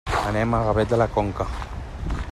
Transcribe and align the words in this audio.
Anem 0.29 0.55
a 0.59 0.61
Gavet 0.69 0.91
de 0.95 0.99
la 1.03 1.07
Conca. 1.19 1.49